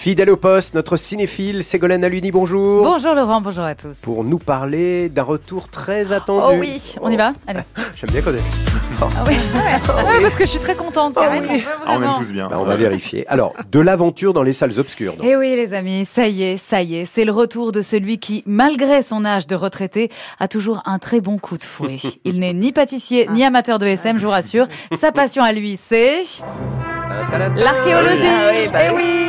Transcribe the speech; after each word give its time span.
Fidèle 0.00 0.30
au 0.30 0.36
poste, 0.38 0.72
notre 0.72 0.96
cinéphile 0.96 1.62
Ségolène 1.62 2.04
Aluni, 2.04 2.30
bonjour. 2.30 2.82
Bonjour 2.82 3.12
Laurent, 3.12 3.42
bonjour 3.42 3.64
à 3.64 3.74
tous. 3.74 3.98
Pour 4.00 4.24
nous 4.24 4.38
parler 4.38 5.10
d'un 5.10 5.24
retour 5.24 5.68
très 5.68 6.10
attendu. 6.10 6.42
Oh 6.48 6.56
oui, 6.58 6.94
on 7.02 7.10
y 7.10 7.18
va 7.18 7.34
Allez. 7.46 7.60
J'aime 7.96 8.08
bien 8.10 8.22
connaître. 8.22 8.44
Ah 9.02 9.24
oui, 9.26 9.34
Ouais, 9.54 10.20
parce 10.22 10.34
que 10.34 10.44
je 10.44 10.50
suis 10.50 10.58
très 10.58 10.74
contente. 10.74 11.16
Ah. 11.18 11.30
Ah, 11.86 11.94
on 11.96 12.02
aime 12.02 12.10
tous 12.18 12.32
bien. 12.32 12.48
Bah, 12.48 12.56
on 12.60 12.64
va 12.64 12.76
vérifier. 12.76 13.26
Alors, 13.28 13.54
de 13.70 13.78
l'aventure 13.80 14.32
dans 14.34 14.42
les 14.42 14.52
salles 14.52 14.78
obscures. 14.78 15.16
donc. 15.16 15.24
Eh 15.26 15.36
oui 15.36 15.54
les 15.54 15.72
amis, 15.74 16.04
ça 16.04 16.28
y 16.28 16.42
est, 16.42 16.56
ça 16.58 16.82
y 16.82 16.96
est, 16.96 17.04
c'est 17.06 17.24
le 17.24 17.32
retour 17.32 17.72
de 17.72 17.80
celui 17.82 18.18
qui, 18.18 18.42
malgré 18.46 19.02
son 19.02 19.24
âge 19.24 19.46
de 19.46 19.54
retraité, 19.54 20.10
a 20.38 20.48
toujours 20.48 20.82
un 20.86 20.98
très 20.98 21.20
bon 21.20 21.38
coup 21.38 21.56
de 21.56 21.64
fouet. 21.64 21.96
Il 22.24 22.40
n'est 22.40 22.52
ni 22.52 22.72
pâtissier 22.72 23.28
ni 23.30 23.44
amateur 23.44 23.78
de 23.78 23.86
SM, 23.86 24.18
je 24.18 24.24
vous 24.24 24.32
rassure. 24.32 24.66
Sa 24.98 25.12
passion 25.12 25.42
à 25.42 25.52
lui, 25.52 25.78
c'est 25.78 26.20
l'archéologie. 27.56 28.26
Ah 28.26 28.50
oui, 28.50 28.68
bah 28.70 28.78
Eh 28.86 28.90
oui, 28.96 29.19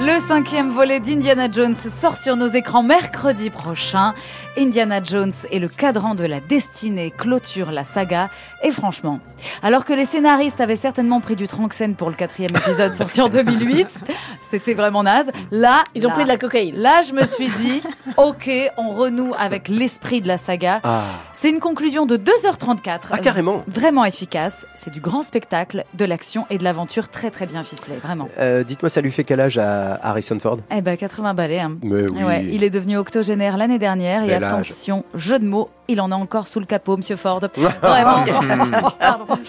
le 0.00 0.18
cinquième 0.26 0.70
volet 0.70 0.98
d'Indiana 0.98 1.50
Jones 1.50 1.74
sort 1.74 2.16
sur 2.16 2.34
nos 2.34 2.48
écrans 2.48 2.82
mercredi 2.82 3.50
prochain. 3.50 4.14
Indiana 4.56 5.02
Jones 5.02 5.32
et 5.50 5.58
le 5.58 5.68
cadran 5.68 6.14
de 6.14 6.24
la 6.24 6.40
destinée 6.40 7.10
clôture 7.10 7.70
la 7.70 7.84
saga. 7.84 8.30
Et 8.62 8.70
franchement, 8.70 9.20
alors 9.62 9.84
que 9.84 9.92
les 9.92 10.06
scénaristes 10.06 10.60
avaient 10.60 10.76
certainement 10.76 11.20
pris 11.20 11.36
du 11.36 11.46
Tranxène 11.46 11.96
pour 11.96 12.08
le 12.08 12.16
quatrième 12.16 12.56
épisode 12.56 12.92
sorti 12.94 13.20
en 13.20 13.28
2008, 13.28 14.00
c'était 14.42 14.74
vraiment 14.74 15.02
naze. 15.02 15.30
Là, 15.50 15.84
Ils 15.94 16.06
ont 16.06 16.10
là, 16.10 16.14
pris 16.14 16.24
de 16.24 16.28
la 16.28 16.38
cocaïne. 16.38 16.76
Là, 16.76 17.02
je 17.02 17.12
me 17.12 17.24
suis 17.24 17.48
dit, 17.48 17.82
ok, 18.16 18.50
on 18.78 18.90
renoue 18.90 19.34
avec 19.36 19.68
l'esprit 19.68 20.22
de 20.22 20.28
la 20.28 20.38
saga. 20.38 20.80
Ah, 20.82 21.04
C'est 21.40 21.48
une 21.48 21.58
conclusion 21.58 22.04
de 22.04 22.18
2h34. 22.18 23.08
Ah, 23.12 23.18
carrément. 23.18 23.64
Vraiment 23.66 24.04
efficace. 24.04 24.66
C'est 24.74 24.92
du 24.92 25.00
grand 25.00 25.22
spectacle, 25.22 25.84
de 25.94 26.04
l'action 26.04 26.44
et 26.50 26.58
de 26.58 26.64
l'aventure 26.64 27.08
très 27.08 27.30
très 27.30 27.46
bien 27.46 27.62
ficelé, 27.62 27.96
vraiment. 27.96 28.28
euh, 28.38 28.62
dites-moi, 28.62 28.90
ça 28.90 29.00
lui 29.00 29.10
fait 29.10 29.24
quel 29.24 29.40
âge 29.40 29.56
à 29.56 29.94
Harrison 30.06 30.38
Ford? 30.38 30.58
Eh 30.70 30.82
ben, 30.82 30.98
80 30.98 31.32
balais. 31.32 31.60
Hein. 31.60 31.78
Mais 31.82 32.02
ouais, 32.22 32.44
il 32.44 32.62
est 32.62 32.68
devenu 32.68 32.98
octogénaire 32.98 33.56
l'année 33.56 33.78
dernière. 33.78 34.20
Bel 34.20 34.30
et 34.32 34.34
âge. 34.34 34.52
attention, 34.52 35.02
jeu 35.14 35.38
de 35.38 35.46
mots, 35.46 35.70
il 35.90 36.00
en 36.00 36.10
a 36.10 36.14
encore 36.14 36.46
sous 36.46 36.60
le 36.60 36.66
capot, 36.66 36.96
Monsieur 36.96 37.16
Ford. 37.16 37.40
Vraiment. 37.82 38.24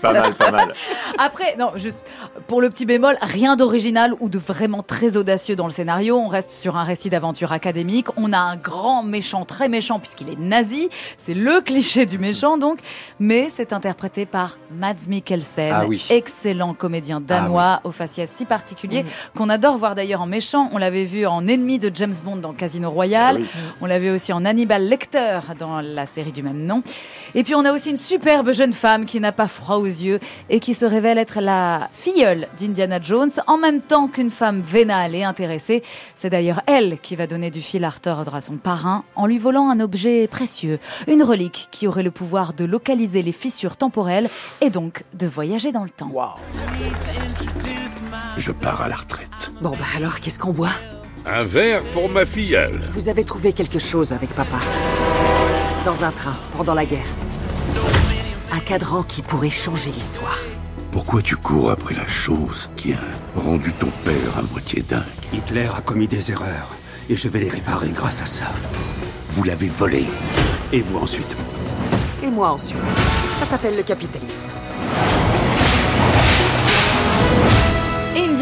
Pas 0.02 0.14
mal, 0.14 0.34
pas 0.36 0.52
mal. 0.52 0.74
Après, 1.18 1.56
non, 1.58 1.72
juste 1.76 2.02
pour 2.48 2.62
le 2.62 2.70
petit 2.70 2.86
bémol, 2.86 3.18
rien 3.22 3.56
d'original 3.56 4.14
ou 4.20 4.30
de 4.30 4.38
vraiment 4.38 4.84
très 4.84 5.18
audacieux 5.18 5.56
dans 5.56 5.66
le 5.66 5.72
scénario. 5.72 6.18
On 6.18 6.28
reste 6.28 6.52
sur 6.52 6.78
un 6.78 6.84
récit 6.84 7.10
d'aventure 7.10 7.52
académique. 7.52 8.08
On 8.18 8.34
a 8.34 8.38
un 8.40 8.56
grand 8.56 9.04
méchant, 9.04 9.46
très 9.46 9.70
méchant, 9.70 10.00
puisqu'il 10.00 10.30
est 10.30 10.40
nazi. 10.40 10.90
C'est 11.18 11.34
le 11.34 11.62
cliché 11.62 12.06
du 12.06 12.18
méchant, 12.18 12.58
donc. 12.58 12.80
Mais 13.20 13.48
c'est 13.50 13.74
interprété 13.74 14.26
par 14.26 14.58
Mads 14.72 15.08
Mikkelsen, 15.08 15.72
Ah 15.74 15.86
oui. 15.88 16.06
excellent 16.10 16.74
comédien 16.74 17.22
danois, 17.22 17.82
au 17.84 17.92
faciès 17.92 18.30
si 18.32 18.46
particulier, 18.46 19.06
qu'on 19.38 19.50
adore 19.50 19.78
voir 19.78 19.96
d'ailleurs 19.96 20.22
en 20.22 20.26
méchant. 20.28 20.70
On 20.74 20.78
l'avait 20.78 21.06
vu 21.06 21.26
en 21.26 21.48
ennemi 21.48 21.80
de 21.80 21.92
James 21.94 22.14
Bond 22.24 22.38
dans 22.38 22.54
Casino 22.54 22.90
Royale. 22.90 23.38
Oui. 23.42 23.48
On 23.82 23.86
l'a 23.86 24.00
vu 24.00 24.10
aussi 24.10 24.34
en 24.34 24.46
Hannibal 24.46 24.84
Lecter 24.88 25.40
dans 25.60 25.82
la 25.82 26.06
série 26.06 26.31
du 26.32 26.44
même 26.44 26.66
nom. 26.66 26.84
Et 27.36 27.44
puis 27.44 27.56
on 27.56 27.66
a 27.66 27.72
aussi 27.72 27.90
une 27.90 27.98
superbe 27.98 28.52
jeune 28.52 28.74
femme 28.74 29.06
qui 29.06 29.20
n'a 29.20 29.32
pas 29.32 29.48
froid 29.48 29.78
aux 29.78 29.86
yeux 29.86 30.20
et 30.50 30.60
qui 30.60 30.74
se 30.74 30.86
révèle 30.86 31.18
être 31.18 31.40
la 31.42 31.90
filleule 31.94 32.48
d'Indiana 32.60 33.02
Jones 33.02 33.32
en 33.48 33.58
même 33.58 33.82
temps 33.82 34.08
qu'une 34.08 34.32
femme 34.32 34.62
vénale 34.62 35.16
et 35.16 35.24
intéressée. 35.24 35.84
C'est 36.16 36.30
d'ailleurs 36.30 36.62
elle 36.68 37.00
qui 37.00 37.16
va 37.16 37.28
donner 37.28 37.52
du 37.52 37.62
fil 37.62 37.84
à 37.84 37.90
retordre 37.90 38.36
à 38.36 38.42
son 38.42 38.58
parrain 38.58 39.04
en 39.16 39.26
lui 39.28 39.38
volant 39.38 39.70
un 39.70 39.80
objet 39.80 40.28
précieux, 40.28 40.80
une 41.08 41.24
relique 41.24 41.68
qui 41.72 41.88
aurait 41.88 42.04
le 42.04 42.12
pouvoir 42.12 42.54
de 42.54 42.66
localiser 42.66 43.22
les 43.22 43.32
fissures 43.32 43.78
temporelles 43.78 44.30
et 44.62 44.70
donc 44.70 45.04
de 45.14 45.28
voyager 45.28 45.72
dans 45.72 45.84
le 45.84 45.90
temps. 45.90 46.12
Je 48.38 48.52
pars 48.52 48.82
à 48.82 48.88
la 48.88 48.96
retraite. 48.96 49.52
Bon, 49.62 49.72
bah 49.72 49.86
alors, 49.96 50.20
qu'est-ce 50.20 50.40
qu'on 50.40 50.52
boit? 50.52 50.70
Un 51.26 51.44
verre 51.44 51.84
pour 51.94 52.10
ma 52.10 52.26
filleule. 52.26 52.82
Vous 52.94 53.10
avez 53.10 53.24
trouvé 53.24 53.54
quelque 53.54 53.80
chose 53.80 54.12
avec 54.12 54.32
papa. 54.34 54.58
Dans 55.86 56.04
un 56.04 56.12
train, 56.12 56.36
pendant 56.56 56.76
la 56.76 56.86
guerre. 56.86 57.08
Un 58.52 58.60
cadran 58.60 59.02
qui 59.02 59.24
pourrait 59.24 59.50
changer 59.50 59.90
l'histoire. 59.90 60.38
Pourquoi 60.92 61.24
tu 61.24 61.36
cours 61.36 61.72
après 61.72 61.96
la 61.96 62.06
chose 62.06 62.70
qui 62.78 62.94
a 62.94 63.00
rendu 63.36 63.74
ton 63.74 63.90
père 64.06 64.38
à 64.38 64.44
moitié 64.44 64.84
dingue 64.88 65.02
Hitler 65.34 65.68
a 65.76 65.82
commis 65.82 66.08
des 66.08 66.30
erreurs 66.30 66.76
et 67.10 67.16
je 67.16 67.28
vais 67.30 67.40
les 67.40 67.50
réparer 67.50 67.90
grâce 67.90 68.22
à 68.22 68.28
ça. 68.28 68.46
Vous 69.30 69.44
l'avez 69.44 69.70
volé. 69.70 70.06
Et 70.72 70.82
vous 70.82 71.00
ensuite 71.00 71.36
Et 72.22 72.30
moi 72.30 72.52
ensuite. 72.52 72.80
Ça 73.40 73.46
s'appelle 73.46 73.76
le 73.76 73.84
capitalisme. 73.84 74.50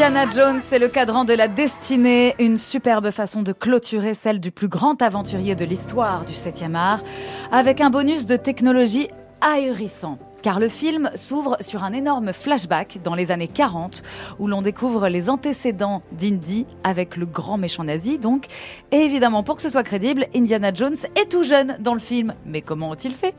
Indiana 0.01 0.31
Jones, 0.33 0.61
c'est 0.65 0.79
le 0.79 0.87
cadran 0.87 1.25
de 1.25 1.33
la 1.33 1.49
destinée, 1.49 2.33
une 2.39 2.57
superbe 2.57 3.11
façon 3.11 3.41
de 3.41 3.51
clôturer 3.51 4.13
celle 4.13 4.39
du 4.39 4.49
plus 4.49 4.69
grand 4.69 5.01
aventurier 5.01 5.55
de 5.55 5.65
l'histoire 5.65 6.23
du 6.23 6.31
7e 6.31 6.73
art, 6.73 7.03
avec 7.51 7.81
un 7.81 7.89
bonus 7.89 8.25
de 8.25 8.37
technologie 8.37 9.09
ahurissant. 9.41 10.17
Car 10.41 10.59
le 10.59 10.69
film 10.69 11.11
s'ouvre 11.15 11.57
sur 11.59 11.83
un 11.83 11.93
énorme 11.93 12.33
flashback 12.33 12.99
dans 13.03 13.15
les 13.15 13.31
années 13.31 13.47
40 13.47 14.01
où 14.39 14.47
l'on 14.47 14.61
découvre 14.61 15.07
les 15.09 15.29
antécédents 15.29 16.01
d'Indy 16.11 16.65
avec 16.83 17.17
le 17.17 17.25
grand 17.25 17.57
méchant 17.57 17.83
nazi 17.83 18.17
donc. 18.17 18.45
Et 18.91 18.97
évidemment, 18.97 19.43
pour 19.43 19.55
que 19.55 19.61
ce 19.61 19.69
soit 19.69 19.83
crédible, 19.83 20.27
Indiana 20.35 20.73
Jones 20.73 20.95
est 21.15 21.29
tout 21.29 21.43
jeune 21.43 21.77
dans 21.79 21.93
le 21.93 21.99
film. 21.99 22.33
Mais 22.45 22.61
comment 22.61 22.89
ont-ils 22.91 23.13
fait? 23.13 23.35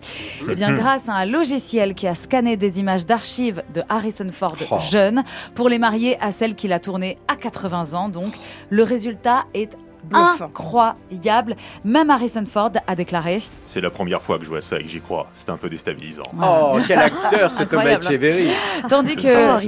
Eh 0.49 0.55
bien, 0.55 0.73
grâce 0.73 1.09
à 1.09 1.15
un 1.15 1.27
logiciel 1.27 1.95
qui 1.95 2.07
a 2.07 2.15
scanné 2.15 2.57
des 2.57 2.79
images 2.81 3.07
d'archives 3.07 3.63
de 3.75 3.83
Harrison 3.89 4.29
Ford 4.31 4.57
Oh. 4.71 4.77
jeune 4.79 5.25
pour 5.55 5.69
les 5.69 5.79
marier 5.79 6.17
à 6.21 6.33
celle 6.33 6.55
qu'il 6.55 6.73
a 6.73 6.79
tournée 6.79 7.19
à 7.29 7.37
80 7.37 7.95
ans. 7.95 8.09
Donc, 8.09 8.35
le 8.69 8.83
résultat 8.83 9.45
est. 9.55 9.77
incroyable. 10.13 11.57
Même 11.85 12.11
Harrison 12.11 12.45
Ford 12.47 12.71
a 12.87 12.95
déclaré 12.95 13.39
C'est 13.65 13.81
la 13.81 13.91
première 13.91 14.23
fois 14.23 14.39
que 14.39 14.45
je 14.45 14.49
vois 14.51 14.61
ça 14.61 14.79
et 14.79 14.83
que 14.83 14.89
j'y 14.89 15.01
crois. 15.01 15.27
C'est 15.33 15.51
un 15.51 15.57
peu 15.57 15.69
déstabilisant. 15.69 16.23
Oh, 16.41 16.79
quel 16.87 16.99
acteur 17.01 17.51
ce 17.51 17.63
Thomas. 17.65 17.99
Echeverry. 17.99 18.51
Tandis 18.89 19.17
que 19.17 19.59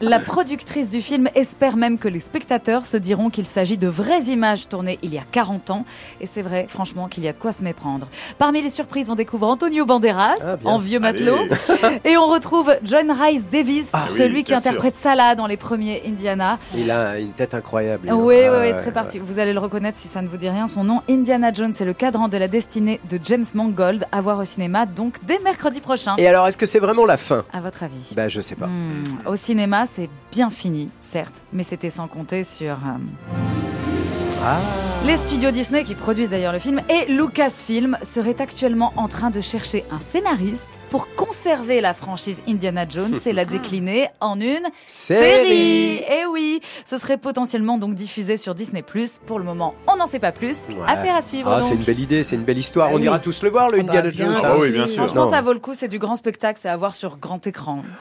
la 0.00 0.20
productrice 0.20 0.90
du 0.90 1.00
film 1.00 1.28
espère 1.34 1.76
même 1.76 1.98
que 1.98 2.08
les 2.08 2.20
spectateurs 2.20 2.86
se 2.86 2.96
diront 2.96 3.30
qu'il 3.30 3.46
s'agit 3.46 3.76
de 3.78 3.88
vraies 3.88 4.24
images 4.24 4.68
tournées 4.68 4.98
il 5.02 5.12
y 5.14 5.18
a 5.18 5.22
40 5.30 5.70
ans. 5.70 5.84
Et 6.20 6.26
c'est 6.26 6.42
vrai, 6.42 6.66
franchement, 6.68 7.08
qu'il 7.08 7.24
y 7.24 7.28
a 7.28 7.32
de 7.32 7.38
quoi 7.38 7.52
se 7.52 7.62
méprendre. 7.62 8.08
Parmi 8.38 8.62
les 8.62 8.70
surprises, 8.70 9.10
on 9.10 9.14
découvre 9.14 9.46
Antonio 9.48 9.84
Banderas 9.84 10.34
Ah, 10.42 10.56
en 10.64 10.78
vieux 10.78 10.98
Allez. 11.02 11.24
matelot. 11.24 11.38
Et 12.04 12.16
on 12.16 12.26
retrouve 12.28 12.74
John 12.82 13.10
Rice 13.10 13.48
Davis, 13.48 13.88
Ah 13.92 14.04
oui, 14.10 14.18
celui 14.18 14.44
qui 14.44 14.52
bien 14.52 14.60
sûr. 14.60 14.70
interprète 14.70 14.94
Salah 14.96 15.34
dans 15.34 15.46
les 15.46 15.56
premiers 15.56 16.02
Indiana. 16.06 16.58
Il 16.76 16.90
a 16.90 17.18
une 17.18 17.32
tête 17.32 17.54
incroyable. 17.54 18.08
Oui, 18.10 18.14
oui, 18.16 18.34
oui, 18.42 18.48
ouais, 18.48 18.74
très 18.74 18.86
ouais. 18.86 18.92
parti. 18.92 19.18
Vous 19.18 19.38
allez 19.38 19.52
le 19.58 19.64
reconnaître 19.64 19.98
si 19.98 20.08
ça 20.08 20.22
ne 20.22 20.28
vous 20.28 20.36
dit 20.36 20.48
rien. 20.48 20.68
Son 20.68 20.84
nom, 20.84 21.02
Indiana 21.10 21.52
Jones, 21.52 21.72
c'est 21.74 21.84
le 21.84 21.92
cadran 21.92 22.28
de 22.28 22.36
la 22.38 22.46
destinée 22.48 23.00
de 23.10 23.18
James 23.24 23.44
Mangold, 23.54 24.06
à 24.12 24.20
voir 24.20 24.38
au 24.38 24.44
cinéma, 24.44 24.86
donc 24.86 25.16
dès 25.26 25.38
mercredi 25.40 25.80
prochain. 25.80 26.14
Et 26.16 26.26
alors, 26.28 26.46
est-ce 26.46 26.56
que 26.56 26.66
c'est 26.66 26.78
vraiment 26.78 27.04
la 27.04 27.16
fin? 27.16 27.44
À 27.52 27.60
votre 27.60 27.82
avis? 27.82 28.12
Bah, 28.14 28.28
je 28.28 28.40
sais 28.40 28.54
pas. 28.54 28.66
Hmm, 28.66 29.04
Au 29.26 29.36
cinéma, 29.36 29.86
c'est 29.86 30.08
bien 30.30 30.50
fini, 30.50 30.90
certes, 31.00 31.42
mais 31.52 31.62
c'était 31.64 31.90
sans 31.90 32.06
compter 32.06 32.44
sur 32.44 32.72
euh, 32.74 33.57
Ah. 34.44 34.58
les 35.04 35.16
studios 35.16 35.50
Disney 35.50 35.82
qui 35.82 35.94
produisent 35.94 36.30
d'ailleurs 36.30 36.52
le 36.52 36.58
film 36.60 36.80
et 36.88 37.10
Lucasfilm 37.12 37.98
seraient 38.02 38.40
actuellement 38.40 38.92
en 38.96 39.08
train 39.08 39.30
de 39.30 39.40
chercher 39.40 39.84
un 39.90 39.98
scénariste 39.98 40.68
pour 40.90 41.08
conserver 41.16 41.80
la 41.80 41.92
franchise 41.92 42.42
Indiana 42.48 42.86
Jones 42.88 43.16
et 43.26 43.32
la 43.32 43.44
décliner 43.46 44.08
en 44.20 44.40
une 44.40 44.62
série. 44.86 45.96
Et 45.98 46.24
oui, 46.30 46.60
ce 46.84 46.98
serait 46.98 47.18
potentiellement 47.18 47.78
donc 47.78 47.94
diffusé 47.94 48.36
sur 48.36 48.54
Disney+. 48.54 48.82
Pour 49.26 49.38
le 49.38 49.44
moment, 49.44 49.74
on 49.86 49.96
n'en 49.96 50.06
sait 50.06 50.18
pas 50.18 50.32
plus. 50.32 50.58
Ouais. 50.68 50.76
Affaire 50.86 51.16
à 51.16 51.22
suivre. 51.22 51.50
Ah, 51.52 51.60
c'est 51.60 51.74
une 51.74 51.82
belle 51.82 52.00
idée, 52.00 52.24
c'est 52.24 52.36
une 52.36 52.44
belle 52.44 52.58
histoire. 52.58 52.88
Ah 52.90 52.94
On 52.94 52.98
oui. 52.98 53.04
ira 53.04 53.18
tous 53.18 53.42
le 53.42 53.50
voir, 53.50 53.68
le 53.68 53.80
Ah 53.80 53.82
bah, 53.82 53.88
Indiana 53.98 54.10
bien 54.10 54.28
Jones. 54.28 54.40
sûr. 54.40 54.50
Ah 54.50 54.56
oui, 54.60 54.70
bien 54.70 54.86
sûr. 54.86 54.96
Franchement, 55.04 55.24
Non. 55.24 55.30
ça 55.30 55.42
vaut 55.42 55.52
le 55.52 55.58
coup. 55.58 55.74
C'est 55.74 55.88
du 55.88 55.98
grand 55.98 56.16
spectacle, 56.16 56.58
c'est 56.62 56.68
à 56.70 56.76
voir 56.76 56.94
sur 56.94 57.18
grand 57.18 57.46
écran. 57.46 57.82